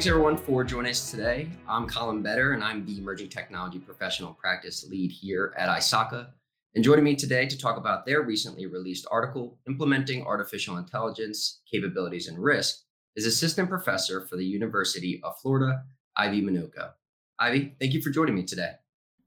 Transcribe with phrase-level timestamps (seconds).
[0.00, 1.46] Thanks everyone for joining us today.
[1.68, 6.28] I'm Collin Beder, and I'm the Emerging Technology Professional Practice Lead here at ISACA.
[6.74, 12.28] And joining me today to talk about their recently released article, Implementing Artificial Intelligence Capabilities
[12.28, 12.76] and Risk,
[13.14, 15.82] is Assistant Professor for the University of Florida,
[16.16, 16.92] Ivy Munoko.
[17.38, 18.72] Ivy, thank you for joining me today.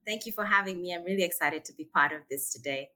[0.08, 0.96] Thank you for having me.
[0.96, 2.90] I'm really excited to be part of this today.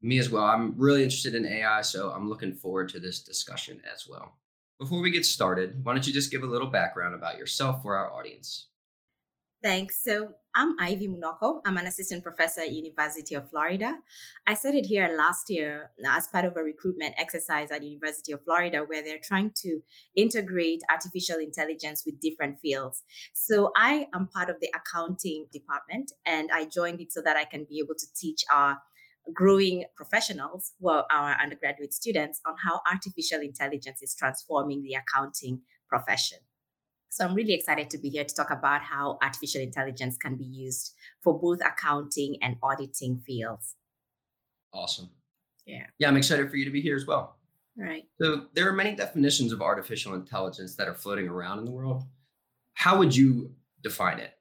[0.00, 0.44] Me as well.
[0.44, 4.36] I'm really interested in AI, so I'm looking forward to this discussion as well.
[4.80, 7.98] Before we get started, why don't you just give a little background about yourself for
[7.98, 8.68] our audience?
[9.62, 10.02] Thanks.
[10.02, 11.60] So I'm Ivy Munoko.
[11.66, 13.98] I'm an assistant professor at University of Florida.
[14.46, 18.42] I started here last year uh, as part of a recruitment exercise at University of
[18.42, 19.80] Florida where they're trying to
[20.16, 23.04] integrate artificial intelligence with different fields.
[23.34, 27.44] So I am part of the accounting department and I joined it so that I
[27.44, 28.78] can be able to teach our
[29.32, 35.60] growing professionals who are our undergraduate students on how artificial intelligence is transforming the accounting
[35.88, 36.38] profession.
[37.10, 40.44] So I'm really excited to be here to talk about how artificial intelligence can be
[40.44, 43.74] used for both accounting and auditing fields.
[44.72, 45.10] Awesome.
[45.66, 45.86] Yeah.
[45.98, 47.36] Yeah, I'm excited for you to be here as well.
[47.76, 48.04] Right.
[48.20, 52.04] So there are many definitions of artificial intelligence that are floating around in the world.
[52.74, 54.32] How would you define it?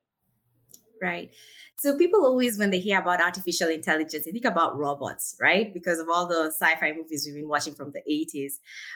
[1.01, 1.31] Right.
[1.77, 5.73] So people always, when they hear about artificial intelligence, they think about robots, right?
[5.73, 8.55] Because of all the sci-fi movies we've been watching from the 80s.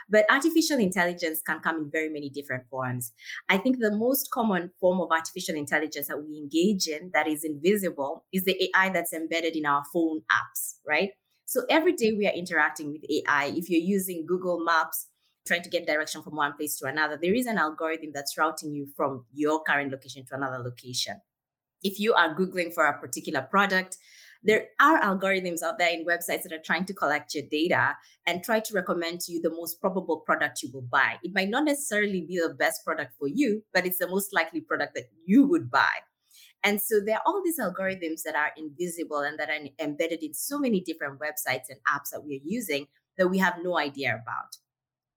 [0.10, 3.14] But artificial intelligence can come in very many different forms.
[3.48, 7.46] I think the most common form of artificial intelligence that we engage in that is
[7.46, 11.12] invisible is the AI that's embedded in our phone apps, right?
[11.46, 13.54] So every day we are interacting with AI.
[13.56, 15.08] If you're using Google Maps,
[15.48, 18.74] trying to get direction from one place to another, there is an algorithm that's routing
[18.74, 21.22] you from your current location to another location
[21.84, 23.98] if you are Googling for a particular product,
[24.44, 27.96] there are algorithms out there in websites that are trying to collect your data
[28.28, 31.16] and try to recommend to you the most probable product you will buy.
[31.24, 34.60] It might not necessarily be the best product for you, but it's the most likely
[34.60, 35.94] product that you would buy.
[36.64, 40.34] And so there are all these algorithms that are invisible and that are embedded in
[40.34, 42.88] so many different websites and apps that we are using
[43.18, 44.58] that we have no idea about.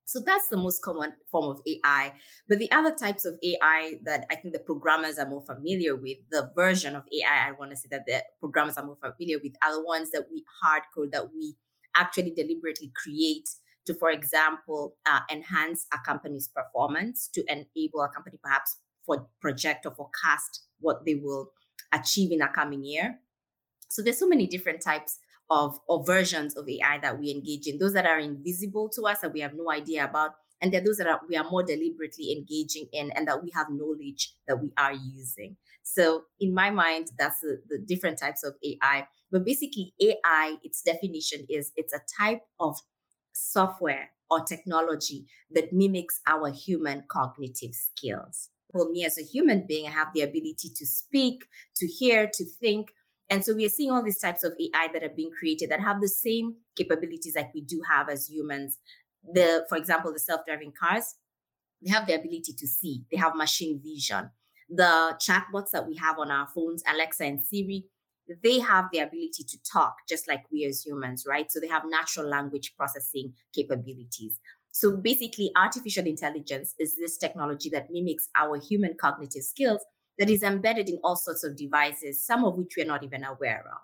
[0.06, 2.14] So that's the most common form of AI.
[2.48, 6.18] But the other types of AI that I think the programmers are more familiar with,
[6.30, 9.52] the version of AI I want to say that the programmers are more familiar with,
[9.64, 11.56] are the ones that we hard code, that we
[11.96, 13.48] actually deliberately create
[13.86, 19.86] to, for example, uh, enhance a company's performance, to enable a company perhaps for project
[19.86, 21.50] or forecast what they will
[21.92, 23.18] achieve in a coming year.
[23.88, 25.18] So there's so many different types
[25.50, 29.20] of, of versions of AI that we engage in, those that are invisible to us
[29.20, 32.32] that we have no idea about, and are those that are, we are more deliberately
[32.32, 35.56] engaging in and that we have knowledge that we are using.
[35.82, 39.06] So in my mind, that's the, the different types of AI.
[39.30, 42.78] But basically, AI, its definition is it's a type of
[43.32, 48.48] software or technology that mimics our human cognitive skills.
[48.72, 51.44] For me as a human being, I have the ability to speak,
[51.76, 52.92] to hear, to think,
[53.28, 55.80] and so we are seeing all these types of AI that are being created that
[55.80, 58.78] have the same capabilities like we do have as humans.
[59.32, 61.16] The, for example, the self-driving cars,
[61.82, 64.30] they have the ability to see, they have machine vision.
[64.68, 67.84] The chatbots that we have on our phones, Alexa and Siri,
[68.42, 71.50] they have the ability to talk just like we as humans, right?
[71.50, 74.40] So they have natural language processing capabilities.
[74.72, 79.80] So basically, artificial intelligence is this technology that mimics our human cognitive skills
[80.18, 83.64] that is embedded in all sorts of devices, some of which we're not even aware
[83.66, 83.78] of.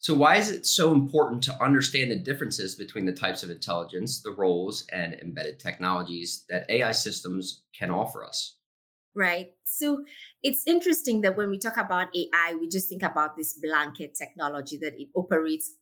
[0.00, 4.22] So, why is it so important to understand the differences between the types of intelligence,
[4.22, 8.58] the roles, and embedded technologies that AI systems can offer us?
[9.14, 9.50] Right.
[9.64, 10.04] So,
[10.44, 14.76] it's interesting that when we talk about AI, we just think about this blanket technology
[14.78, 15.72] that it operates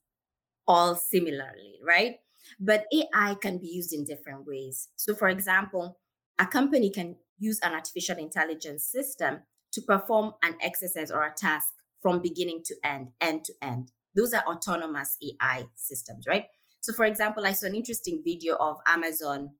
[0.66, 2.16] all similarly, right?
[2.58, 4.88] But AI can be used in different ways.
[4.96, 5.98] So, for example,
[6.38, 9.40] a company can use an artificial intelligence system
[9.72, 11.66] to perform an exercise or a task
[12.00, 13.90] from beginning to end, end to end.
[14.14, 16.46] Those are autonomous AI systems, right?
[16.80, 19.50] So, for example, I saw an interesting video of Amazon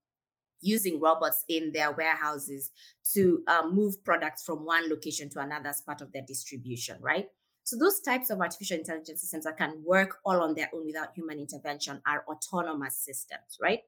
[0.60, 2.70] using robots in their warehouses
[3.12, 7.26] to uh, move products from one location to another as part of their distribution, right?
[7.64, 11.08] So, those types of artificial intelligence systems that can work all on their own without
[11.14, 13.80] human intervention are autonomous systems, right?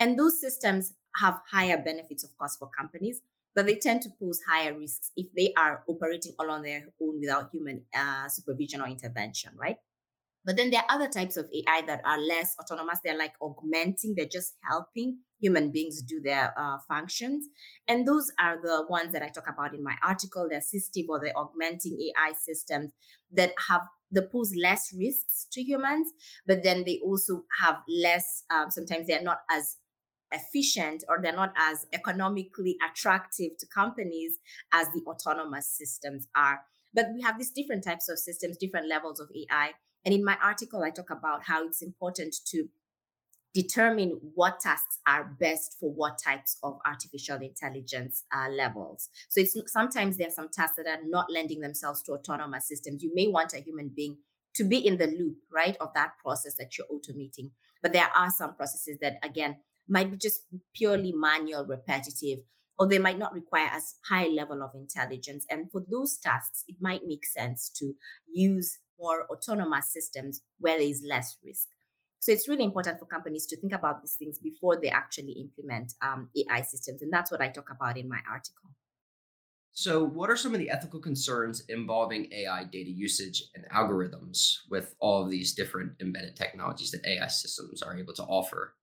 [0.00, 3.20] And those systems have higher benefits, of course, for companies,
[3.56, 7.18] but they tend to pose higher risks if they are operating all on their own
[7.18, 9.78] without human uh, supervision or intervention, right?
[10.44, 13.00] But then there are other types of AI that are less autonomous.
[13.02, 17.48] They're like augmenting, they're just helping human beings do their uh, functions.
[17.88, 21.18] And those are the ones that I talk about in my article, the assistive or
[21.18, 22.92] the augmenting AI systems
[23.32, 23.82] that have
[24.12, 26.12] they pose less risks to humans,
[26.46, 29.78] but then they also have less, um, sometimes they're not as
[30.32, 34.38] efficient or they're not as economically attractive to companies
[34.72, 36.60] as the autonomous systems are.
[36.94, 39.72] But we have these different types of systems, different levels of AI.
[40.04, 42.68] And in my article, I talk about how it's important to
[43.56, 49.08] determine what tasks are best for what types of artificial intelligence uh, levels.
[49.30, 53.02] So it's sometimes there are some tasks that are not lending themselves to autonomous systems.
[53.02, 54.18] You may want a human being
[54.56, 57.50] to be in the loop, right, of that process that you're automating.
[57.82, 59.56] But there are some processes that, again,
[59.88, 60.40] might be just
[60.74, 62.40] purely manual, repetitive,
[62.78, 65.46] or they might not require as high level of intelligence.
[65.50, 67.94] And for those tasks, it might make sense to
[68.26, 71.68] use more autonomous systems where there is less risk.
[72.18, 75.92] So it's really important for companies to think about these things before they actually implement
[76.02, 77.02] um, AI systems.
[77.02, 78.70] And that's what I talk about in my article.
[79.72, 84.94] So, what are some of the ethical concerns involving AI data usage and algorithms with
[85.00, 88.74] all of these different embedded technologies that AI systems are able to offer?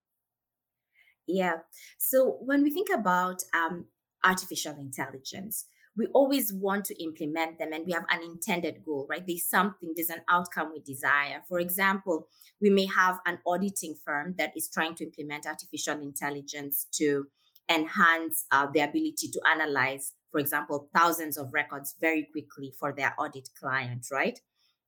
[1.27, 1.57] Yeah.
[1.97, 3.85] So, when we think about um,
[4.23, 5.65] artificial intelligence,
[5.95, 9.23] we always want to implement them and we have an intended goal, right?
[9.25, 11.43] There's something, there's an outcome we desire.
[11.47, 12.27] For example,
[12.59, 17.27] we may have an auditing firm that is trying to implement artificial intelligence to
[17.69, 23.13] enhance uh, the ability to analyze, for example, thousands of records very quickly for their
[23.19, 24.39] audit client, right?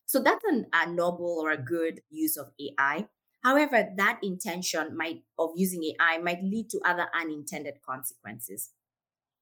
[0.07, 3.07] So that's an, a noble or a good use of AI.
[3.45, 8.71] However, that intention might of using AI might lead to other unintended consequences.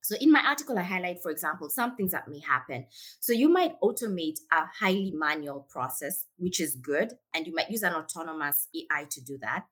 [0.01, 2.87] So in my article, I highlight, for example, some things that may happen.
[3.21, 7.83] So you might automate a highly manual process, which is good, and you might use
[7.83, 9.67] an autonomous AI to do that.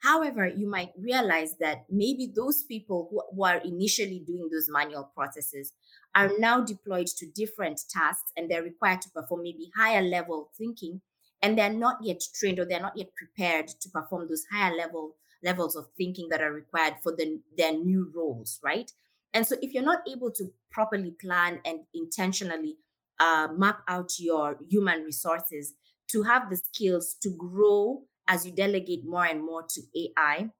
[0.00, 5.10] However, you might realize that maybe those people who, who are initially doing those manual
[5.14, 5.72] processes
[6.14, 11.00] are now deployed to different tasks and they're required to perform maybe higher level thinking
[11.42, 15.16] and they're not yet trained or they're not yet prepared to perform those higher level
[15.42, 18.92] levels of thinking that are required for the, their new roles, right?
[19.32, 22.76] And so, if you're not able to properly plan and intentionally
[23.18, 25.74] uh, map out your human resources
[26.08, 30.50] to have the skills to grow as you delegate more and more to AI,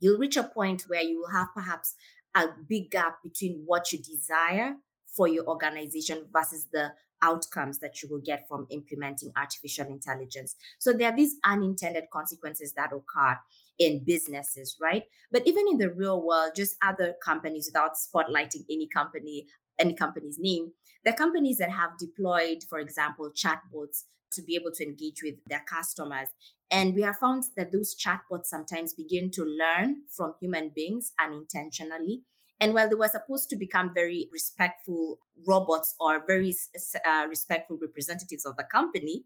[0.00, 1.94] you'll reach a point where you will have perhaps
[2.34, 4.74] a big gap between what you desire
[5.06, 10.56] for your organization versus the outcomes that you will get from implementing artificial intelligence.
[10.78, 13.38] So there are these unintended consequences that occur
[13.78, 15.04] in businesses, right?
[15.30, 19.46] But even in the real world, just other companies without spotlighting any company,
[19.78, 20.72] any company's name,
[21.04, 25.64] the companies that have deployed, for example, chatbots to be able to engage with their
[25.66, 26.28] customers.
[26.70, 32.22] And we have found that those chatbots sometimes begin to learn from human beings unintentionally.
[32.60, 36.54] And while they were supposed to become very respectful robots or very
[37.06, 39.24] uh, respectful representatives of the company,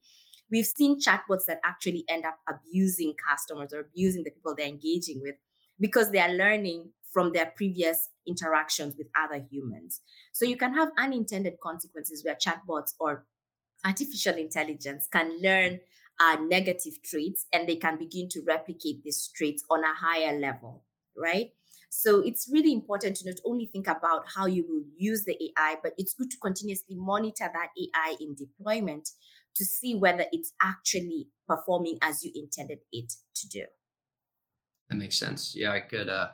[0.50, 5.20] we've seen chatbots that actually end up abusing customers or abusing the people they're engaging
[5.22, 5.34] with
[5.80, 10.00] because they are learning from their previous interactions with other humans.
[10.32, 13.26] So you can have unintended consequences where chatbots or
[13.84, 15.80] artificial intelligence can learn
[16.20, 20.84] uh, negative traits and they can begin to replicate these traits on a higher level,
[21.16, 21.52] right?
[21.96, 25.76] So it's really important to not only think about how you will use the AI,
[25.80, 29.10] but it's good to continuously monitor that AI in deployment
[29.54, 33.64] to see whether it's actually performing as you intended it to do.
[34.90, 35.54] That makes sense.
[35.54, 36.30] Yeah, I could uh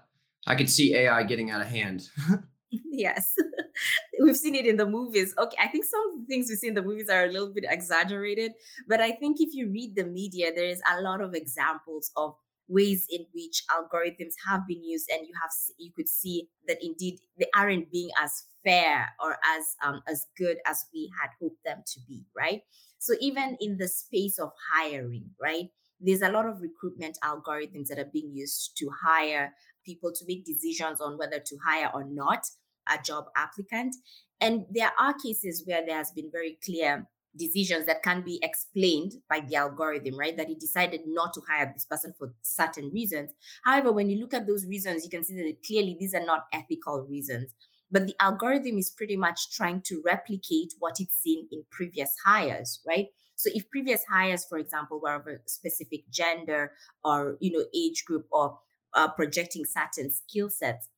[0.46, 2.08] I could see AI getting out of hand.
[2.70, 3.35] yes.
[4.20, 5.35] We've seen it in the movies.
[5.38, 8.52] Okay, I think some things we see in the movies are a little bit exaggerated,
[8.88, 12.35] but I think if you read the media, there is a lot of examples of
[12.70, 17.18] ways in which algorithms have been used and you have you could see that indeed
[17.38, 21.82] they aren't being as fair or as um, as good as we had hoped them
[21.86, 22.62] to be right?
[22.98, 27.98] So even in the space of hiring right there's a lot of recruitment algorithms that
[27.98, 29.52] are being used to hire
[29.84, 32.46] people to make decisions on whether to hire or not
[32.88, 33.94] a job applicant.
[34.40, 37.06] And there are cases where there has been very clear
[37.37, 40.37] decisions that can be explained by the algorithm, right?
[40.37, 43.30] That he decided not to hire this person for certain reasons.
[43.64, 46.46] However, when you look at those reasons, you can see that clearly these are not
[46.52, 47.52] ethical reasons.
[47.90, 52.80] But the algorithm is pretty much trying to replicate what it's seen in previous hires,
[52.87, 53.08] right?
[53.34, 56.72] So if previous hires, for example, were of a specific gender
[57.04, 58.58] or you know age group or
[58.94, 60.88] uh, projecting certain skill sets,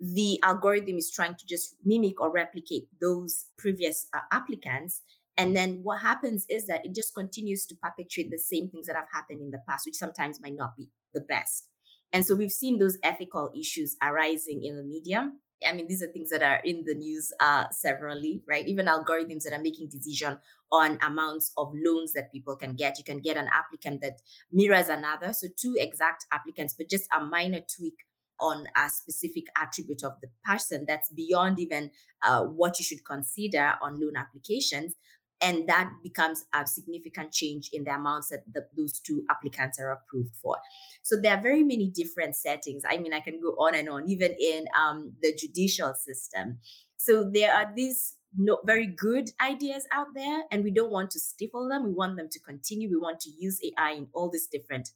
[0.00, 5.02] the algorithm is trying to just mimic or replicate those previous uh, applicants
[5.40, 8.96] and then what happens is that it just continues to perpetuate the same things that
[8.96, 11.66] have happened in the past, which sometimes might not be the best.
[12.12, 15.30] And so we've seen those ethical issues arising in the media.
[15.66, 18.68] I mean, these are things that are in the news uh, severally, right?
[18.68, 20.36] Even algorithms that are making decision
[20.70, 22.98] on amounts of loans that people can get.
[22.98, 24.20] You can get an applicant that
[24.52, 27.94] mirrors another, so two exact applicants, but just a minor tweak
[28.40, 31.90] on a specific attribute of the person that's beyond even
[32.22, 34.94] uh, what you should consider on loan applications
[35.40, 39.92] and that becomes a significant change in the amounts that the, those two applicants are
[39.92, 40.56] approved for.
[41.02, 42.82] So there are very many different settings.
[42.88, 46.58] I mean i can go on and on even in um, the judicial system.
[46.96, 51.20] So there are these no, very good ideas out there and we don't want to
[51.20, 51.84] stifle them.
[51.84, 52.88] We want them to continue.
[52.88, 54.90] We want to use ai in all these different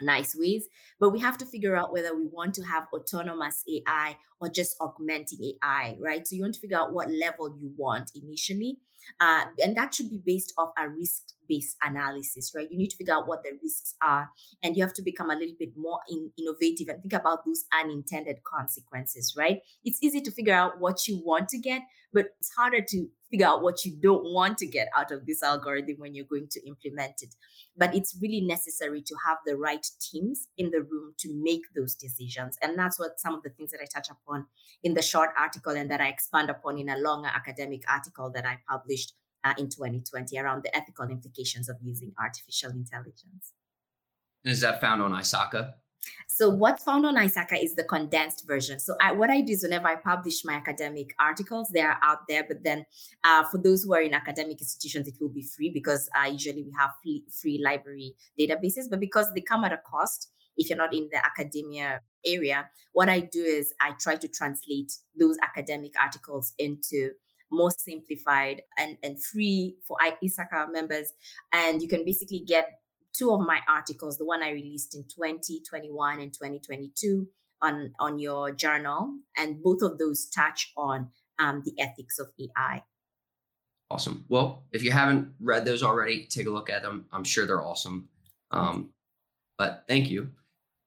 [0.00, 0.66] nice ways
[1.00, 4.76] but we have to figure out whether we want to have autonomous ai or just
[4.80, 8.78] augmenting ai right so you want to figure out what level you want initially
[9.20, 12.70] uh, and that should be based off a risk based analysis, right?
[12.70, 14.30] You need to figure out what the risks are,
[14.62, 17.64] and you have to become a little bit more in, innovative and think about those
[17.72, 19.60] unintended consequences, right?
[19.84, 23.46] It's easy to figure out what you want to get, but it's harder to figure
[23.46, 26.66] out what you don't want to get out of this algorithm when you're going to
[26.66, 27.34] implement it.
[27.78, 31.94] But it's really necessary to have the right teams in the room to make those
[31.94, 32.58] decisions.
[32.60, 34.46] And that's what some of the things that I touch upon
[34.82, 38.44] in the short article and that I expand upon in a longer academic article that
[38.44, 43.52] I published uh, in 2020 around the ethical implications of using artificial intelligence.
[44.44, 45.74] Is that found on ISACA?
[46.28, 48.78] So what's found on ISACA is the condensed version.
[48.78, 52.28] So I, what I do is whenever I publish my academic articles, they are out
[52.28, 52.44] there.
[52.46, 52.86] But then
[53.24, 56.62] uh, for those who are in academic institutions, it will be free because uh, usually
[56.62, 58.88] we have free, free library databases.
[58.88, 63.08] But because they come at a cost, if you're not in the academia area, what
[63.08, 67.10] I do is I try to translate those academic articles into
[67.50, 71.12] more simplified and, and free for ISACA members.
[71.52, 72.68] And you can basically get
[73.18, 77.26] two of my articles, the one I released in 2021 and 2022
[77.60, 79.14] on, on your journal.
[79.36, 81.08] And both of those touch on
[81.38, 82.82] um, the ethics of AI.
[83.90, 84.24] Awesome.
[84.28, 87.06] Well, if you haven't read those already, take a look at them.
[87.12, 88.08] I'm sure they're awesome.
[88.50, 88.90] Um,
[89.56, 90.28] but thank you.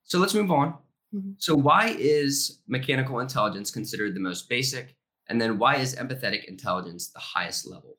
[0.04, 0.76] So let's move on.
[1.14, 1.32] Mm-hmm.
[1.40, 4.96] So, why is mechanical intelligence considered the most basic
[5.28, 7.98] and then why is empathetic intelligence the highest level?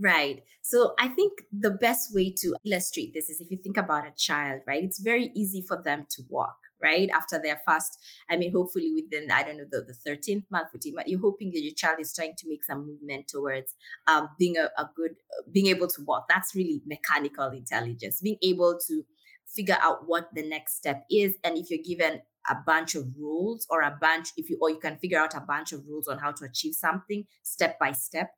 [0.00, 0.44] Right.
[0.62, 4.12] So I think the best way to illustrate this is if you think about a
[4.16, 4.84] child, right?
[4.84, 7.10] It's very easy for them to walk, right?
[7.10, 7.98] After their first,
[8.30, 11.62] I mean, hopefully within, I don't know, the, the 13th month, but you're hoping that
[11.62, 13.74] your child is trying to make some movement towards
[14.06, 15.16] um, being a, a good,
[15.50, 16.26] being able to walk.
[16.28, 19.04] That's really mechanical intelligence, being able to
[19.48, 21.34] figure out what the next step is.
[21.42, 24.78] And if you're given a bunch of rules or a bunch if you or you
[24.78, 28.30] can figure out a bunch of rules on how to achieve something step by step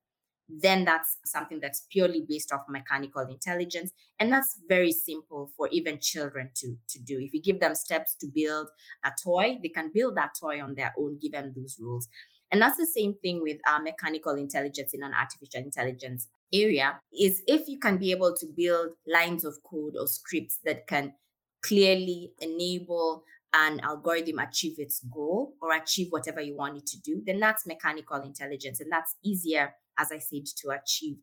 [0.62, 5.98] then that's something that's purely based off mechanical intelligence and that's very simple for even
[6.00, 8.68] children to to do if you give them steps to build
[9.04, 12.08] a toy they can build that toy on their own given those rules
[12.52, 17.42] and that's the same thing with uh, mechanical intelligence in an artificial intelligence area is
[17.46, 21.12] if you can be able to build lines of code or scripts that can
[21.62, 27.22] clearly enable an algorithm achieve its goal or achieve whatever you want it to do,
[27.26, 28.80] then that's mechanical intelligence.
[28.80, 31.18] And that's easier, as I said, to achieve.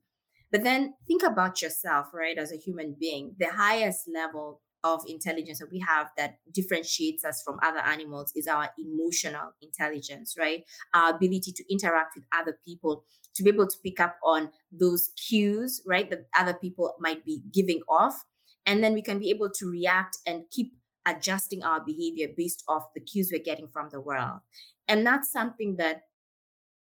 [0.51, 3.35] But then think about yourself, right, as a human being.
[3.37, 8.47] The highest level of intelligence that we have that differentiates us from other animals is
[8.47, 10.63] our emotional intelligence, right?
[10.93, 13.03] Our ability to interact with other people,
[13.35, 17.41] to be able to pick up on those cues, right, that other people might be
[17.53, 18.23] giving off.
[18.65, 20.73] And then we can be able to react and keep
[21.05, 24.39] adjusting our behavior based off the cues we're getting from the world.
[24.87, 26.01] And that's something that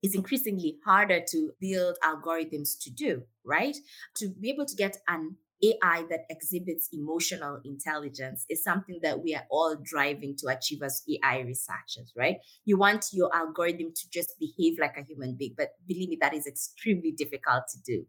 [0.02, 3.76] is increasingly harder to build algorithms to do, right?
[4.16, 9.34] To be able to get an AI that exhibits emotional intelligence is something that we
[9.34, 12.38] are all driving to achieve as AI researchers, right?
[12.64, 16.34] You want your algorithm to just behave like a human being, but believe me, that
[16.34, 18.06] is extremely difficult to do.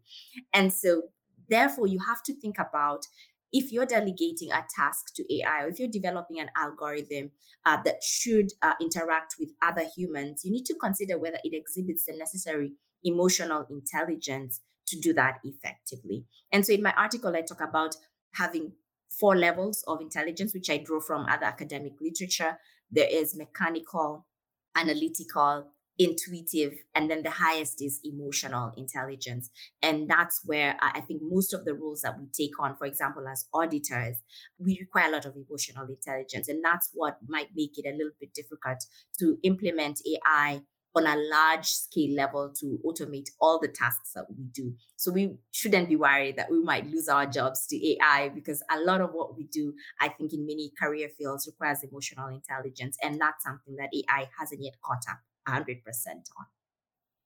[0.52, 1.02] And so,
[1.48, 3.06] therefore, you have to think about
[3.54, 7.30] if you're delegating a task to AI or if you're developing an algorithm
[7.64, 12.04] uh, that should uh, interact with other humans, you need to consider whether it exhibits
[12.04, 12.72] the necessary
[13.04, 16.24] emotional intelligence to do that effectively.
[16.50, 17.94] And so in my article, I talk about
[18.32, 18.72] having
[19.08, 22.58] four levels of intelligence, which I draw from other academic literature.
[22.90, 24.26] There is mechanical,
[24.74, 29.50] analytical, intuitive and then the highest is emotional intelligence
[29.82, 33.26] and that's where i think most of the roles that we take on for example
[33.28, 34.16] as auditors
[34.58, 38.12] we require a lot of emotional intelligence and that's what might make it a little
[38.20, 38.84] bit difficult
[39.18, 40.60] to implement ai
[40.96, 44.72] on a large scale level to automate all the tasks that we do.
[44.96, 48.78] So we shouldn't be worried that we might lose our jobs to AI because a
[48.78, 52.96] lot of what we do, I think, in many career fields requires emotional intelligence.
[53.02, 56.46] And that's something that AI hasn't yet caught up 100% on.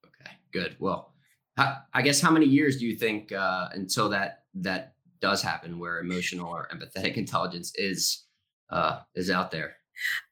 [0.06, 0.76] Okay, good.
[0.78, 1.14] Well,
[1.58, 5.98] I guess how many years do you think uh, until that that does happen, where
[5.98, 8.24] emotional or empathetic intelligence is
[8.70, 9.77] uh, is out there?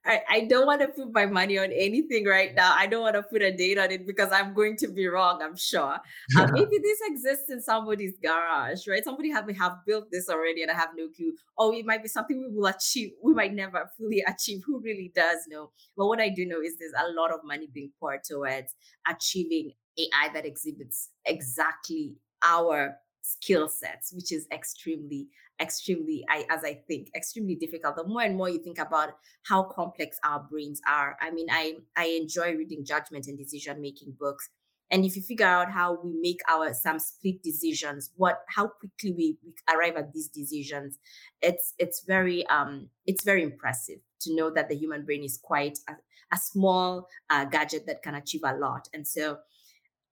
[0.04, 2.74] I, I don't want to put my money on anything right now.
[2.76, 5.42] I don't want to put a date on it because I'm going to be wrong,
[5.42, 5.98] I'm sure.
[6.36, 9.02] Uh, maybe this exists in somebody's garage, right?
[9.04, 11.32] Somebody have, have built this already and I have no clue.
[11.58, 13.10] Or it might be something we will achieve.
[13.22, 14.62] We might never fully achieve.
[14.66, 15.70] Who really does know?
[15.96, 18.74] But what I do know is there's a lot of money being poured towards
[19.08, 25.28] achieving AI that exhibits exactly our skill sets, which is extremely,
[25.60, 27.96] extremely, I, as I think, extremely difficult.
[27.96, 29.10] The more and more you think about
[29.44, 31.16] how complex our brains are.
[31.20, 34.48] I mean, I I enjoy reading judgment and decision making books.
[34.90, 39.12] And if you figure out how we make our some split decisions, what how quickly
[39.12, 40.98] we, we arrive at these decisions,
[41.42, 45.78] it's it's very um it's very impressive to know that the human brain is quite
[45.88, 45.92] a,
[46.32, 48.88] a small uh, gadget that can achieve a lot.
[48.94, 49.38] And so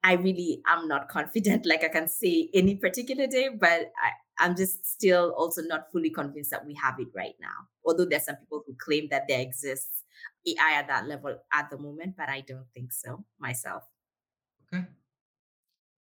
[0.02, 4.57] I really am not confident, like I can say any particular day, but I, I'm
[4.57, 7.69] just still also not fully convinced that we have it right now.
[7.85, 10.03] Although there's some people who claim that there exists
[10.47, 13.85] AI at that level at the moment, but I don't think so myself.
[14.73, 14.85] Okay.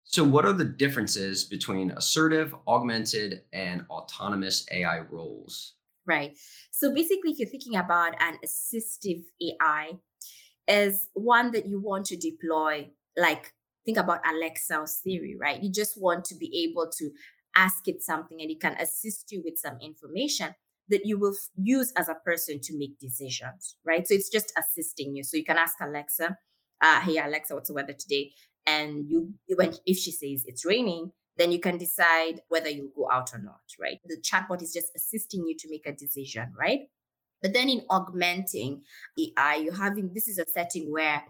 [0.04, 5.76] So, what are the differences between assertive, augmented, and autonomous AI roles?
[6.06, 6.36] Right.
[6.72, 9.92] So, basically, if you're thinking about an assistive AI,
[10.70, 13.54] is one that you want to deploy like
[13.86, 15.62] think about Alexa's Siri, right?
[15.62, 17.10] You just want to be able to
[17.60, 20.56] ask it something and it can assist you with some information
[20.89, 24.08] that you will use as a person to make decisions, right?
[24.08, 25.24] So it's just assisting you.
[25.24, 26.38] So you can ask Alexa,
[26.82, 28.32] uh, "Hey Alexa, what's the weather today?"
[28.66, 33.08] And you, when if she says it's raining, then you can decide whether you'll go
[33.12, 34.00] out or not, right?
[34.06, 36.82] The chatbot is just assisting you to make a decision, right?
[37.42, 38.84] But then in augmenting
[39.18, 41.24] AI, you're having this is a setting where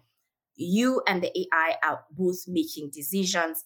[0.55, 3.63] you and the AI are both making decisions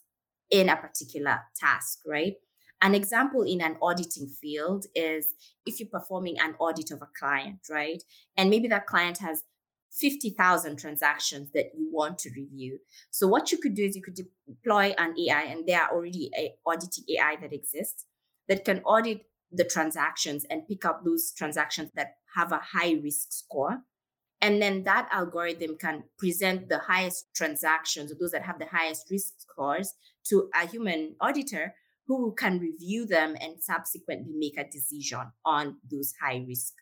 [0.51, 2.33] in a particular task, right?
[2.83, 5.33] An example in an auditing field is
[5.65, 8.03] if you're performing an audit of a client, right?
[8.35, 9.43] And maybe that client has
[9.93, 12.79] 50,000 transactions that you want to review.
[13.09, 16.29] So what you could do is you could deploy an AI and there are already
[16.37, 18.05] a auditing AI that exists
[18.49, 23.31] that can audit the transactions and pick up those transactions that have a high risk
[23.31, 23.83] score
[24.43, 29.35] and then that algorithm can present the highest transactions, those that have the highest risk
[29.37, 29.93] scores,
[30.25, 31.73] to a human auditor
[32.07, 36.73] who can review them and subsequently make a decision on those high risk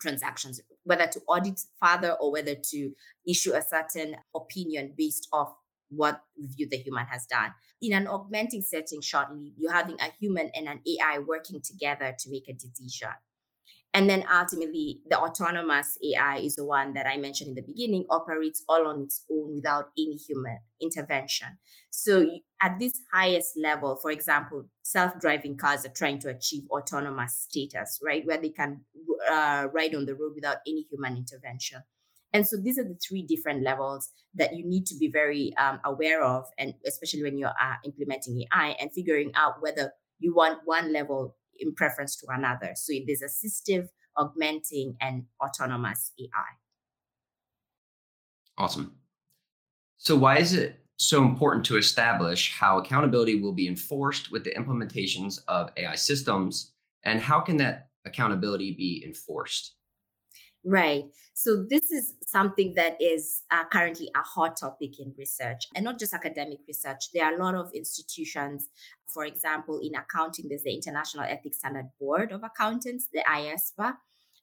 [0.00, 2.92] transactions, whether to audit further or whether to
[3.26, 5.54] issue a certain opinion based off
[5.88, 7.52] what review the human has done.
[7.80, 12.30] In an augmenting setting, shortly, you're having a human and an AI working together to
[12.30, 13.10] make a decision.
[13.96, 18.04] And then ultimately, the autonomous AI is the one that I mentioned in the beginning,
[18.10, 21.56] operates all on its own without any human intervention.
[21.88, 22.28] So,
[22.60, 27.98] at this highest level, for example, self driving cars are trying to achieve autonomous status,
[28.04, 28.22] right?
[28.26, 28.82] Where they can
[29.30, 31.82] uh, ride on the road without any human intervention.
[32.34, 35.80] And so, these are the three different levels that you need to be very um,
[35.86, 40.58] aware of, and especially when you're uh, implementing AI and figuring out whether you want
[40.66, 42.72] one level in preference to another.
[42.74, 46.28] So it is assistive, augmenting, and autonomous AI.
[48.58, 48.96] Awesome.
[49.98, 54.54] So, why is it so important to establish how accountability will be enforced with the
[54.54, 56.72] implementations of AI systems?
[57.04, 59.75] And how can that accountability be enforced?
[60.68, 61.04] Right.
[61.32, 65.96] So, this is something that is uh, currently a hot topic in research and not
[65.96, 67.12] just academic research.
[67.14, 68.68] There are a lot of institutions,
[69.06, 73.94] for example, in accounting, there's the International Ethics Standard Board of Accountants, the IESBA.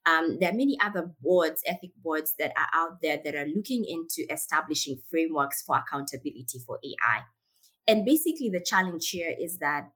[0.05, 3.83] Um, there are many other boards, ethic boards that are out there that are looking
[3.83, 7.23] into establishing frameworks for accountability for AI.
[7.85, 9.89] And basically, the challenge here is that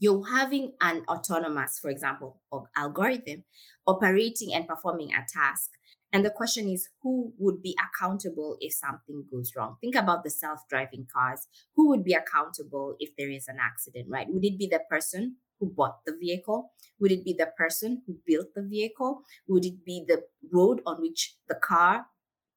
[0.00, 2.40] you're having an autonomous, for example,
[2.74, 3.44] algorithm
[3.86, 5.70] operating and performing a task.
[6.12, 9.76] And the question is, who would be accountable if something goes wrong?
[9.80, 11.46] Think about the self driving cars.
[11.76, 14.26] Who would be accountable if there is an accident, right?
[14.28, 16.72] Would it be the person who bought the vehicle?
[16.98, 19.22] Would it be the person who built the vehicle?
[19.46, 22.06] Would it be the road on which the car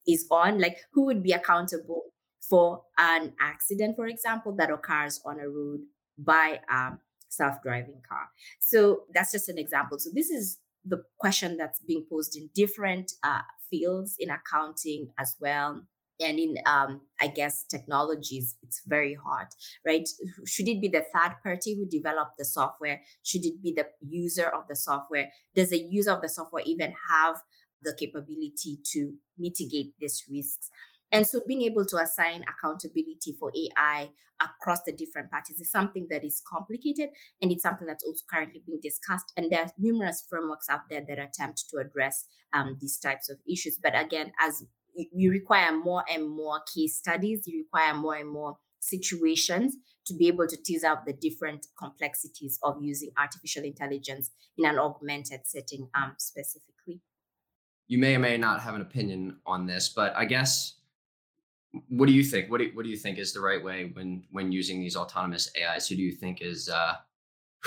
[0.08, 0.60] is on?
[0.60, 5.82] Like, who would be accountable for an accident, for example, that occurs on a road
[6.17, 6.99] by um,
[7.35, 8.29] self-driving car.
[8.59, 9.99] So that's just an example.
[9.99, 15.35] So this is the question that's being posed in different uh, fields in accounting as
[15.39, 15.81] well
[16.19, 19.47] and in um, i guess technologies it's very hard
[19.85, 20.07] right
[20.45, 24.47] should it be the third party who developed the software should it be the user
[24.47, 27.37] of the software does the user of the software even have
[27.81, 30.69] the capability to mitigate these risks
[31.13, 34.10] And so being able to assign accountability for AI
[34.41, 38.63] across the different parties is something that is complicated and it's something that's also currently
[38.65, 39.32] being discussed.
[39.38, 43.38] And there are numerous frameworks out there that attempt to address um, these types of
[43.49, 43.78] issues.
[43.82, 48.58] But again, as you require more and more case studies, you require more and more
[48.80, 54.65] situations to be able to tease out the different complexities of using artificial intelligence in
[54.65, 57.02] an augmented setting um, specifically.
[57.88, 60.76] You may or may not have an opinion on this, but I guess
[61.89, 62.51] what do you think?
[62.51, 64.95] What do you, what do you think is the right way when when using these
[64.95, 65.88] autonomous AIs?
[65.88, 66.95] Who do you think is uh,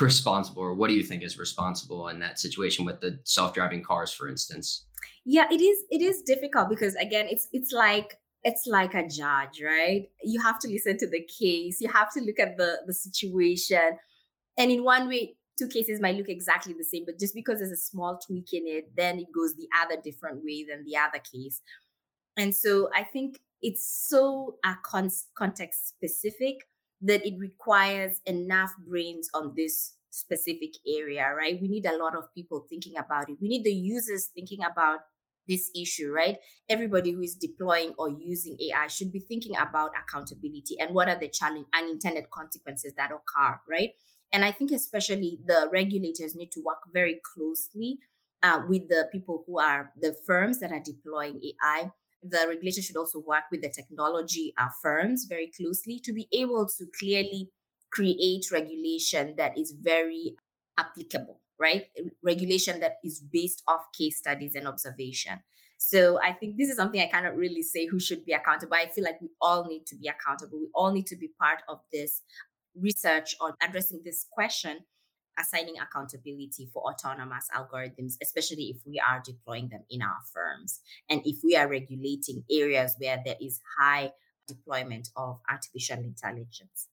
[0.01, 3.83] responsible, or what do you think is responsible in that situation with the self driving
[3.83, 4.85] cars, for instance?
[5.25, 5.85] Yeah, it is.
[5.90, 8.14] It is difficult because again, it's it's like
[8.45, 10.09] it's like a judge, right?
[10.23, 11.81] You have to listen to the case.
[11.81, 13.99] You have to look at the the situation,
[14.57, 17.73] and in one way, two cases might look exactly the same, but just because there's
[17.73, 21.19] a small tweak in it, then it goes the other different way than the other
[21.19, 21.61] case.
[22.37, 26.57] And so I think it's so uh, con- context specific
[27.03, 31.61] that it requires enough brains on this specific area, right?
[31.61, 33.37] We need a lot of people thinking about it.
[33.40, 35.01] We need the users thinking about
[35.49, 36.38] this issue, right?
[36.69, 41.19] Everybody who is deploying or using AI should be thinking about accountability and what are
[41.19, 43.90] the challenge unintended consequences that occur, right?
[44.33, 47.99] And I think especially the regulators need to work very closely
[48.42, 51.90] uh, with the people who are the firms that are deploying AI
[52.31, 56.87] the regulator should also work with the technology firms very closely to be able to
[56.99, 57.51] clearly
[57.93, 60.37] create regulation that is very
[60.79, 61.87] applicable, right?
[62.23, 65.41] Regulation that is based off case studies and observation.
[65.79, 68.75] So I think this is something I cannot really say who should be accountable.
[68.75, 70.59] I feel like we all need to be accountable.
[70.59, 72.23] We all need to be part of this
[72.75, 74.81] research or addressing this question
[75.38, 81.20] assigning accountability for autonomous algorithms, especially if we are deploying them in our firms and
[81.25, 84.11] if we are regulating areas where there is high
[84.46, 86.88] deployment of artificial intelligence.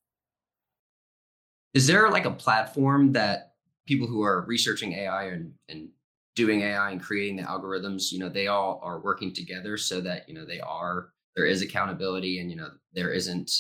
[1.74, 3.54] Is there like a platform that
[3.88, 5.90] people who are researching AI and, and
[6.36, 10.28] doing AI and creating the algorithms, you know, they all are working together so that,
[10.28, 13.52] you know, they are, there is accountability and, you know, there isn't,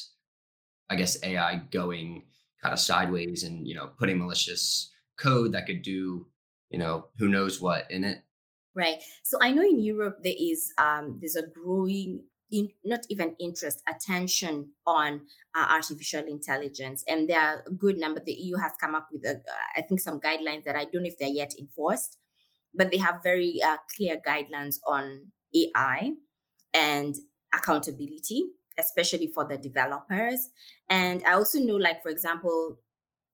[0.89, 2.24] I guess, AI going
[2.63, 6.26] kind of sideways and you know putting malicious code that could do
[6.69, 8.19] you know who knows what in it.
[8.76, 9.04] Right.
[9.23, 13.82] So i know in europe there is um there's a growing in, not even interest
[13.88, 15.21] attention on
[15.56, 19.26] uh, artificial intelligence and there are a good number the eu has come up with
[19.26, 19.41] a,
[19.76, 22.17] I think some guidelines that i don't know if they're yet enforced
[22.76, 26.12] but they have very uh, clear guidelines on ai
[26.73, 27.15] and
[27.54, 28.45] accountability
[28.78, 30.50] especially for the developers.
[30.90, 32.80] And I also know, like, for example,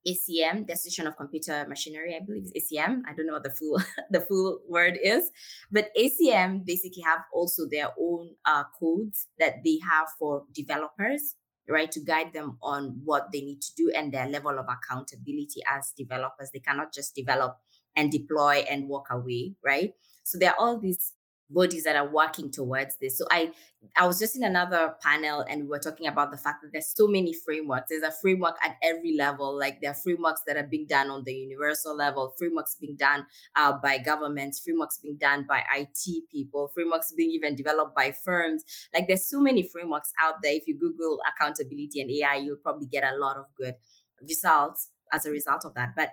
[0.08, 3.02] ACM, Decision of Computer Machinery, I believe is ACM.
[3.08, 5.30] I don't know what the full the full word is,
[5.72, 11.36] but ACM basically have also their own uh, codes that they have for developers,
[11.68, 15.62] right, to guide them on what they need to do and their level of accountability
[15.70, 16.50] as developers.
[16.54, 17.58] They cannot just develop
[17.96, 19.94] and deploy and walk away, right?
[20.24, 21.14] So there are all these
[21.50, 23.18] bodies that are working towards this.
[23.18, 23.52] So I
[23.96, 26.94] I was just in another panel and we were talking about the fact that there's
[26.94, 27.88] so many frameworks.
[27.90, 29.58] There's a framework at every level.
[29.58, 33.26] Like there are frameworks that are being done on the universal level, frameworks being done
[33.56, 38.64] uh, by governments, frameworks being done by IT people, frameworks being even developed by firms.
[38.94, 40.54] Like there's so many frameworks out there.
[40.54, 43.76] If you Google accountability and AI, you'll probably get a lot of good
[44.22, 45.94] results as a result of that.
[45.96, 46.12] But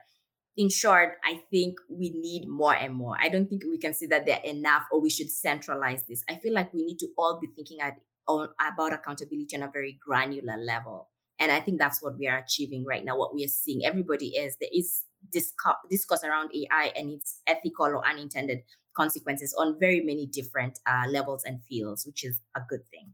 [0.57, 3.17] in short, I think we need more and more.
[3.21, 6.25] I don't think we can say that they're enough or we should centralize this.
[6.29, 9.99] I feel like we need to all be thinking at, about accountability on a very
[10.05, 11.11] granular level.
[11.39, 13.19] And I think that's what we are achieving right now.
[13.19, 17.87] What we are seeing, everybody is there is discuss, discuss around AI and its ethical
[17.87, 18.63] or unintended
[18.97, 23.13] consequences on very many different uh, levels and fields, which is a good thing.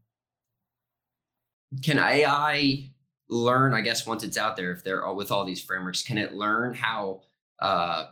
[1.81, 2.91] Can AI
[3.27, 3.73] learn?
[3.73, 6.73] I guess once it's out there, if they're with all these frameworks, can it learn
[6.73, 7.23] how
[7.63, 8.07] uh,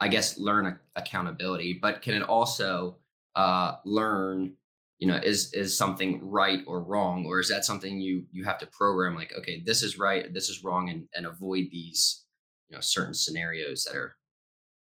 [0.00, 2.96] I guess, learn accountability, but can it also
[3.36, 4.54] uh, learn,
[4.98, 8.58] you know, is is something right or wrong, or is that something you you have
[8.58, 9.14] to program?
[9.14, 12.24] Like, okay, this is right, this is wrong, and and avoid these,
[12.68, 14.16] you know, certain scenarios that are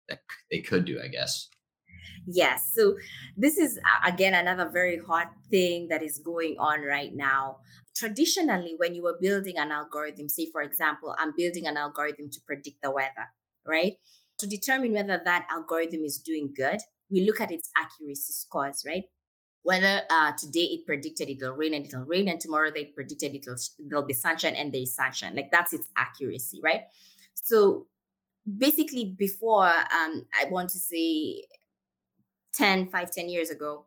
[0.07, 0.19] that
[0.51, 1.49] they could do, I guess.
[2.27, 2.71] Yes.
[2.75, 2.97] So
[3.35, 7.57] this is again another very hot thing that is going on right now.
[7.95, 12.39] Traditionally, when you were building an algorithm, say for example, I'm building an algorithm to
[12.45, 13.27] predict the weather
[13.65, 13.93] right?
[14.39, 19.03] To determine whether that algorithm is doing good, we look at its accuracy scores, right?
[19.63, 23.57] Whether uh, today it predicted it'll rain and it'll rain, and tomorrow they predicted it'll
[23.79, 25.35] there'll be sunshine and there's sunshine.
[25.35, 26.83] Like that's its accuracy, right?
[27.35, 27.85] So
[28.57, 31.43] basically, before um, I want to say
[32.53, 33.85] 10, 5, 10 years ago,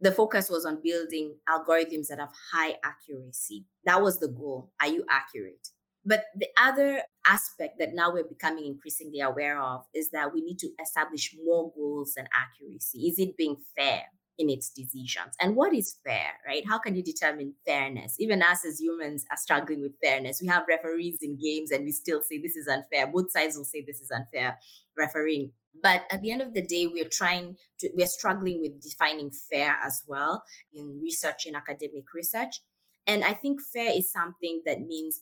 [0.00, 3.64] the focus was on building algorithms that have high accuracy.
[3.84, 4.70] That was the goal.
[4.80, 5.68] Are you accurate?
[6.06, 10.58] But the other aspect that now we're becoming increasingly aware of is that we need
[10.60, 13.08] to establish more goals and accuracy.
[13.08, 14.04] Is it being fair?
[14.38, 15.34] in its decisions.
[15.40, 16.62] And what is fair, right?
[16.66, 18.16] How can you determine fairness?
[18.18, 20.40] Even us as humans are struggling with fairness.
[20.42, 23.06] We have referees in games and we still say this is unfair.
[23.06, 24.58] Both sides will say this is unfair
[24.96, 25.52] refereeing.
[25.82, 29.76] But at the end of the day, we're trying to, we're struggling with defining fair
[29.84, 30.42] as well
[30.74, 32.60] in research, in academic research.
[33.06, 35.20] And I think fair is something that means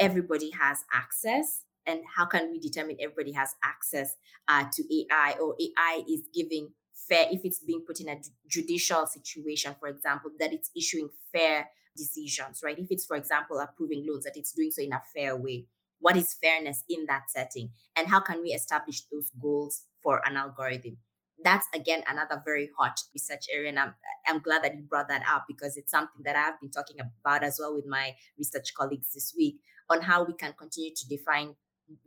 [0.00, 4.16] everybody has access and how can we determine everybody has access
[4.48, 6.70] uh, to AI or AI is giving
[7.08, 8.16] fair if it's being put in a
[8.48, 12.78] judicial situation, for example, that it's issuing fair decisions, right?
[12.78, 15.66] If it's, for example, approving loans, that it's doing so in a fair way.
[15.98, 17.70] What is fairness in that setting?
[17.96, 20.96] And how can we establish those goals for an algorithm?
[21.42, 23.70] That's again another very hot research area.
[23.70, 23.94] And I'm,
[24.26, 27.42] I'm glad that you brought that up because it's something that I've been talking about
[27.42, 29.56] as well with my research colleagues this week
[29.90, 31.54] on how we can continue to define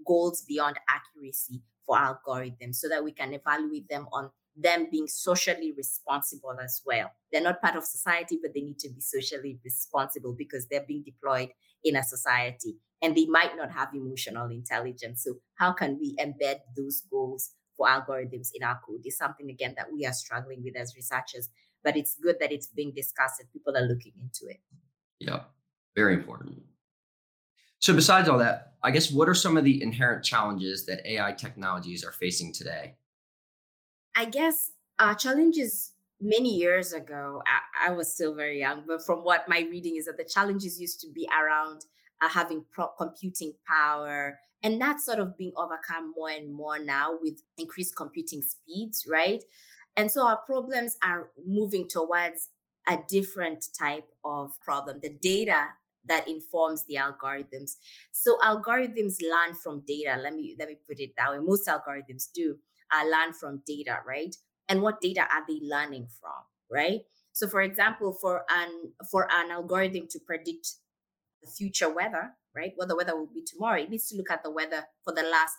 [0.08, 5.74] goals beyond accuracy for algorithms so that we can evaluate them on them being socially
[5.76, 7.12] responsible as well.
[7.32, 11.04] They're not part of society, but they need to be socially responsible because they're being
[11.04, 11.50] deployed
[11.84, 15.24] in a society and they might not have emotional intelligence.
[15.24, 19.02] So, how can we embed those goals for algorithms in our code?
[19.06, 21.50] Is something, again, that we are struggling with as researchers,
[21.84, 24.62] but it's good that it's being discussed and people are looking into it.
[25.20, 25.42] Yeah,
[25.96, 26.62] very important.
[27.84, 31.34] So, besides all that, I guess what are some of the inherent challenges that AI
[31.34, 32.96] technologies are facing today?
[34.16, 35.92] I guess uh, challenges
[36.22, 40.06] many years ago, I, I, was still very young, but from what my reading is
[40.06, 41.82] that the challenges used to be around
[42.22, 47.18] uh, having pro- computing power, and that's sort of being overcome more and more now
[47.22, 49.44] with increased computing speeds, right?
[49.98, 52.48] And so our problems are moving towards
[52.88, 55.66] a different type of problem the data
[56.06, 57.78] that informs the algorithms
[58.12, 62.32] so algorithms learn from data let me let me put it that way most algorithms
[62.34, 62.58] do
[62.94, 64.36] uh, learn from data, right?
[64.70, 67.02] And what data are they learning from, right?
[67.34, 70.76] So, for example, for an for an algorithm to predict
[71.42, 74.44] the future weather, right, what the weather will be tomorrow, it needs to look at
[74.44, 75.58] the weather for the last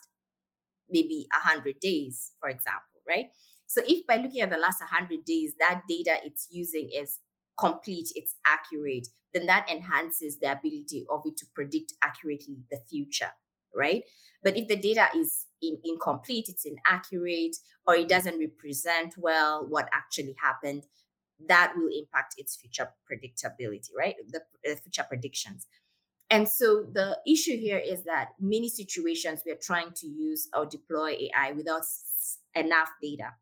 [0.89, 3.27] maybe hundred days, for example, right?
[3.67, 7.19] So, if by looking at the last hundred days, that data it's using is
[7.59, 13.33] complete, it's accurate, then that enhances the ability of it to predict accurately the future,
[13.75, 14.03] right?
[14.43, 19.89] But if the data is in, incomplete, it's inaccurate, or it doesn't represent well what
[19.93, 20.85] actually happened,
[21.49, 24.15] that will impact its future predictability, right?
[24.31, 25.67] The, the future predictions.
[26.31, 30.65] And so the issue here is that many situations we are trying to use or
[30.65, 31.83] deploy AI without
[32.55, 33.33] enough data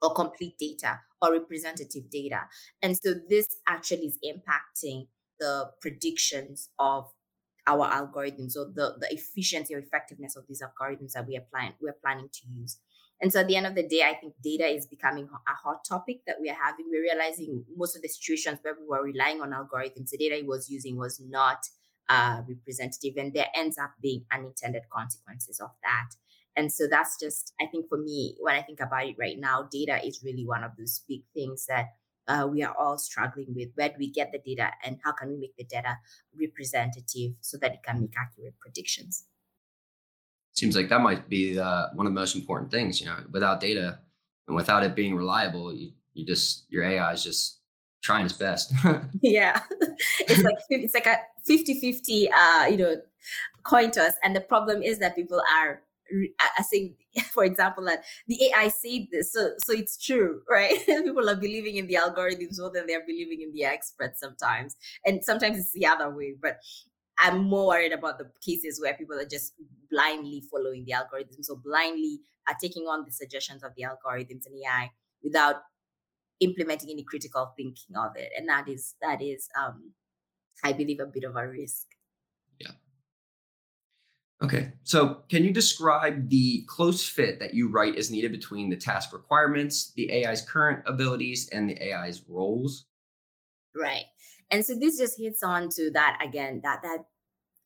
[0.00, 2.42] or complete data or representative data.
[2.82, 5.08] And so this actually is impacting
[5.44, 7.02] the predictions of
[7.66, 11.76] our algorithms or the, the efficiency or effectiveness of these algorithms that we are planning
[11.80, 12.78] we're planning to use.
[13.20, 15.80] And so at the end of the day, I think data is becoming a hot
[15.92, 16.86] topic that we are having.
[16.90, 20.46] We're realizing most of the situations where we were relying on algorithms, the data it
[20.46, 21.60] was using was not
[22.08, 26.10] uh, representative, and there ends up being unintended consequences of that.
[26.56, 29.68] And so that's just, I think for me, when I think about it right now,
[29.78, 31.86] data is really one of those big things that
[32.28, 33.70] uh, we are all struggling with.
[33.74, 35.98] Where do we get the data and how can we make the data
[36.38, 39.24] representative so that it can make accurate predictions?
[40.54, 43.00] Seems like that might be uh, one of the most important things.
[43.00, 43.98] You know, without data
[44.46, 47.58] and without it being reliable, you, you just your AI is just
[48.02, 48.72] trying its best.
[49.20, 49.60] yeah,
[50.20, 51.18] it's like it's like a
[51.50, 52.96] 50-50, uh, you know,
[53.64, 54.12] coin toss.
[54.22, 55.82] And the problem is that people are
[56.58, 56.96] I think,
[57.32, 60.74] for example, that the AI said this, so so it's true, right?
[60.86, 65.24] People are believing in the algorithms more than they're believing in the experts sometimes, and
[65.24, 66.34] sometimes it's the other way.
[66.40, 66.58] But
[67.18, 69.54] I'm more worried about the cases where people are just
[69.90, 74.56] blindly following the algorithms or blindly are taking on the suggestions of the algorithms and
[74.64, 74.90] AI
[75.22, 75.56] without
[76.40, 79.92] implementing any critical thinking of it, and that is that is, um,
[80.64, 81.86] I believe, a bit of a risk.
[84.44, 88.76] Okay, so can you describe the close fit that you write is needed between the
[88.76, 92.84] task requirements, the AI's current abilities, and the AI's roles?
[93.74, 94.04] Right.
[94.50, 96.98] And so this just hits on to that again, that that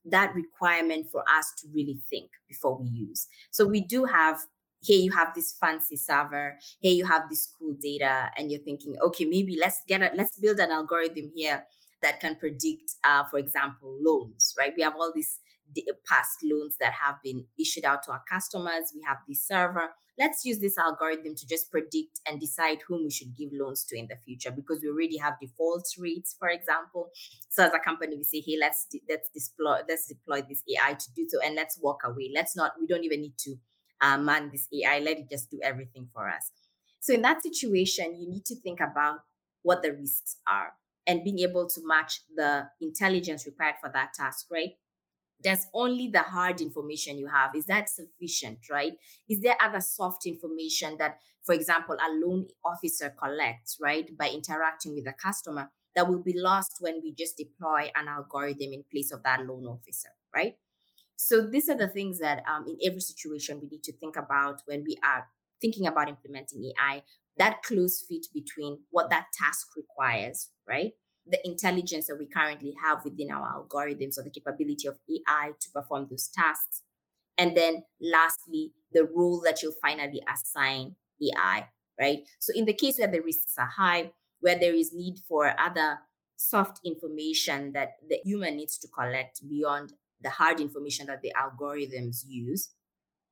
[0.05, 3.27] that requirement for us to really think before we use.
[3.51, 4.39] So we do have
[4.81, 8.95] here you have this fancy server, here you have this cool data, and you're thinking,
[9.03, 11.65] okay, maybe let's get a let's build an algorithm here
[12.03, 14.73] that can predict, uh, for example, loans, right?
[14.77, 15.41] We have all these
[16.09, 18.93] past loans that have been issued out to our customers.
[18.95, 19.91] We have the server.
[20.19, 23.97] Let's use this algorithm to just predict and decide whom we should give loans to
[23.97, 27.11] in the future because we already have default rates, for example.
[27.51, 31.13] So as a company, we say, hey, let's let's deploy let's deploy this AI to
[31.15, 32.31] do so, and let's walk away.
[32.35, 32.73] Let's not.
[32.81, 33.57] We don't even need to
[34.01, 34.99] uh, man this AI.
[34.99, 36.51] Let it just do everything for us.
[37.01, 39.21] So in that situation, you need to think about
[39.63, 40.73] what the risks are
[41.07, 44.73] and being able to match the intelligence required for that task, right?
[45.43, 47.55] There's only the hard information you have.
[47.55, 48.93] Is that sufficient, right?
[49.29, 54.95] Is there other soft information that, for example, a loan officer collects, right, by interacting
[54.95, 59.13] with the customer that will be lost when we just deploy an algorithm in place
[59.13, 60.55] of that loan officer, right?
[61.17, 64.63] So these are the things that um, in every situation we need to think about
[64.67, 65.27] when we are
[65.61, 67.03] thinking about implementing AI.
[67.37, 70.93] That close fit between what that task requires, right?
[71.31, 75.71] The intelligence that we currently have within our algorithms or the capability of AI to
[75.71, 76.83] perform those tasks.
[77.37, 82.21] And then lastly, the role that you'll finally assign AI, right?
[82.39, 85.99] So in the case where the risks are high, where there is need for other
[86.37, 92.25] soft information that the human needs to collect beyond the hard information that the algorithms
[92.27, 92.71] use,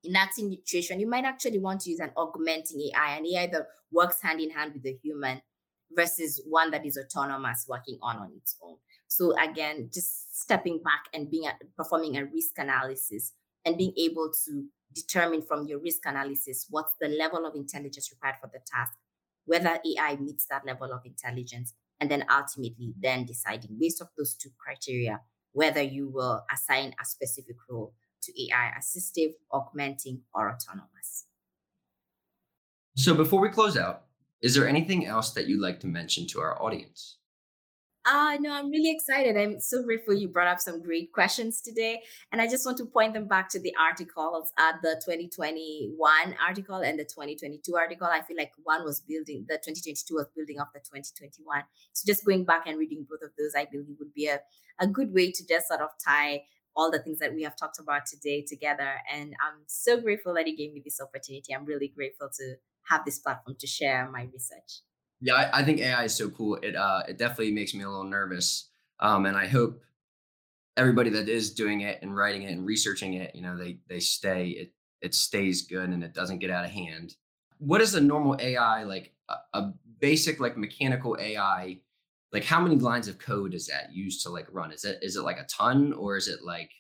[0.04, 3.66] in that situation, you might actually want to use an augmenting AI, an AI that
[3.90, 5.42] works hand in hand with the human
[5.94, 8.76] versus one that is autonomous working on on its own.
[9.08, 13.32] So again just stepping back and being a, performing a risk analysis
[13.64, 18.36] and being able to determine from your risk analysis what's the level of intelligence required
[18.40, 18.92] for the task
[19.44, 24.34] whether ai meets that level of intelligence and then ultimately then deciding based off those
[24.34, 25.20] two criteria
[25.52, 31.24] whether you will assign a specific role to ai assistive augmenting or autonomous.
[32.96, 34.05] So before we close out
[34.46, 37.18] is there anything else that you'd like to mention to our audience?
[38.04, 39.36] Uh, no, I'm really excited.
[39.36, 42.02] I'm so grateful you brought up some great questions today.
[42.30, 46.76] And I just want to point them back to the articles, uh, the 2021 article
[46.76, 48.06] and the 2022 article.
[48.06, 51.64] I feel like one was building, the 2022 was building off the 2021.
[51.92, 54.38] So just going back and reading both of those, I believe would be a,
[54.78, 56.44] a good way to just sort of tie
[56.76, 59.00] all the things that we have talked about today together.
[59.12, 61.52] And I'm so grateful that you gave me this opportunity.
[61.52, 62.54] I'm really grateful to
[62.88, 64.82] have this platform to share my research.
[65.20, 66.56] Yeah, I, I think AI is so cool.
[66.56, 68.68] It uh, it definitely makes me a little nervous,
[69.00, 69.82] um, and I hope
[70.76, 74.00] everybody that is doing it and writing it and researching it, you know, they they
[74.00, 77.14] stay it it stays good and it doesn't get out of hand.
[77.58, 81.80] What is a normal AI like a, a basic like mechanical AI?
[82.32, 84.72] Like how many lines of code is that used to like run?
[84.72, 86.70] Is it is it like a ton or is it like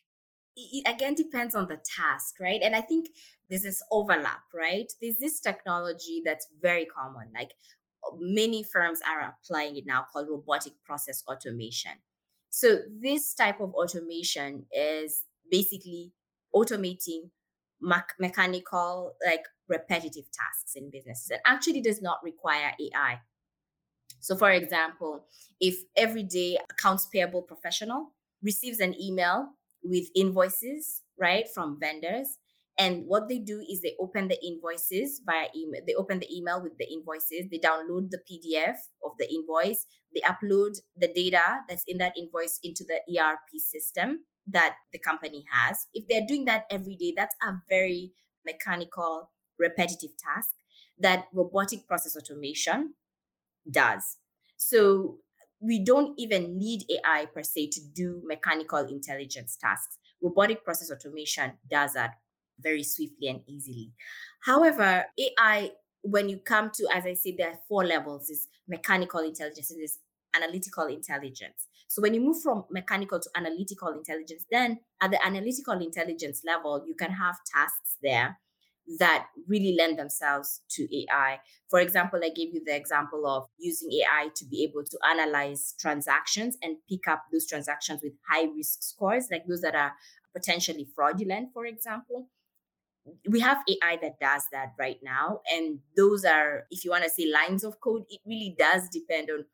[0.56, 2.60] it again depends on the task, right?
[2.62, 3.08] And I think
[3.48, 4.90] there's this overlap, right?
[5.00, 7.52] There's this technology that's very common, like
[8.06, 11.92] uh, many firms are applying it now called robotic process automation.
[12.50, 16.12] So, this type of automation is basically
[16.54, 17.30] automating
[17.80, 23.20] me- mechanical, like repetitive tasks in businesses and actually does not require AI.
[24.20, 25.26] So, for example,
[25.60, 29.50] if everyday accounts payable professional receives an email
[29.82, 32.38] with invoices, right, from vendors.
[32.78, 35.80] And what they do is they open the invoices via email.
[35.86, 37.48] They open the email with the invoices.
[37.50, 39.86] They download the PDF of the invoice.
[40.14, 45.44] They upload the data that's in that invoice into the ERP system that the company
[45.50, 45.86] has.
[45.94, 48.12] If they're doing that every day, that's a very
[48.44, 50.50] mechanical, repetitive task
[50.98, 52.94] that robotic process automation
[53.70, 54.18] does.
[54.56, 55.18] So
[55.60, 59.98] we don't even need AI per se to do mechanical intelligence tasks.
[60.22, 62.14] Robotic process automation does that
[62.60, 63.92] very swiftly and easily.
[64.40, 65.70] However, AI,
[66.02, 70.44] when you come to, as I said, there are four levels is mechanical intelligence, and
[70.44, 71.66] analytical intelligence.
[71.88, 76.84] So when you move from mechanical to analytical intelligence, then at the analytical intelligence level,
[76.86, 78.38] you can have tasks there
[78.98, 81.40] that really lend themselves to AI.
[81.68, 85.74] For example, I gave you the example of using AI to be able to analyze
[85.78, 89.92] transactions and pick up those transactions with high risk scores, like those that are
[90.32, 92.28] potentially fraudulent, for example.
[93.28, 95.40] We have AI that does that right now.
[95.52, 99.30] And those are, if you want to say lines of code, it really does depend
[99.30, 99.44] on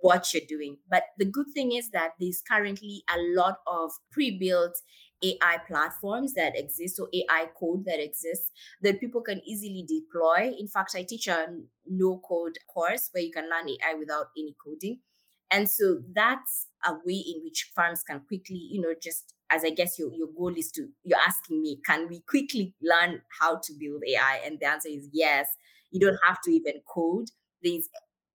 [0.00, 0.78] what you're doing.
[0.90, 4.76] But the good thing is that there's currently a lot of pre built
[5.22, 8.50] AI platforms that exist or AI code that exists
[8.82, 10.52] that people can easily deploy.
[10.58, 11.46] In fact, I teach a
[11.86, 15.00] no code course where you can learn AI without any coding.
[15.50, 19.70] And so that's a way in which farms can quickly, you know, just as I
[19.70, 23.72] guess your, your goal is to, you're asking me, can we quickly learn how to
[23.78, 24.40] build AI?
[24.44, 25.46] And the answer is yes.
[25.92, 27.28] You don't have to even code.
[27.62, 27.88] There's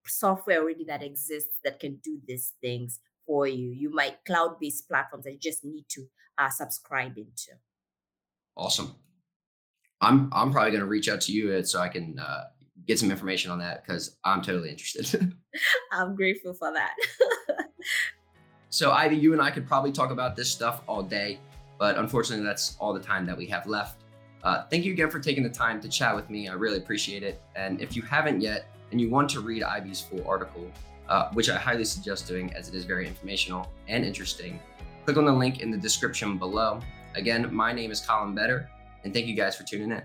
[0.07, 3.71] software already that exists that can do these things for you.
[3.71, 6.05] You might cloud-based platforms that you just need to
[6.37, 7.51] uh, subscribe into.
[8.55, 8.95] Awesome.
[10.01, 12.45] I'm I'm probably going to reach out to you so I can uh,
[12.87, 15.33] get some information on that because I'm totally interested.
[15.91, 16.95] I'm grateful for that.
[18.69, 21.39] so Ivy, you and I could probably talk about this stuff all day,
[21.77, 24.03] but unfortunately, that's all the time that we have left.
[24.43, 26.47] Uh, thank you again for taking the time to chat with me.
[26.47, 27.41] I really appreciate it.
[27.55, 30.71] And if you haven't yet and you want to read Ivy's full article,
[31.07, 34.59] uh, which I highly suggest doing as it is very informational and interesting,
[35.05, 36.79] click on the link in the description below.
[37.15, 38.69] Again, my name is Collin Beder,
[39.03, 40.01] and thank you guys for tuning in.